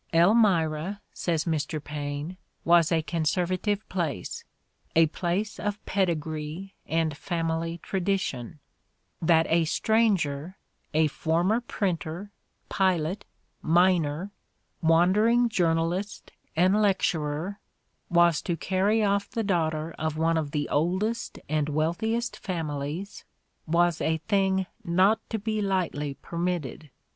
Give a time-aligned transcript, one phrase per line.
[0.15, 1.79] "Elmira," says Mr.
[1.83, 4.43] Paine, "was a conservative place—
[4.95, 8.57] a place of pedigree and family tradition;
[9.21, 10.57] that a stranger,
[10.91, 12.31] a former printer,
[12.67, 13.25] pilot,
[13.61, 14.31] miner,
[14.81, 17.59] wandering journalist and lecturer,
[18.09, 23.23] was to carry off the daughter of one of the oldest and wealthi est families,
[23.67, 26.89] was a thing not to be lightly permitted.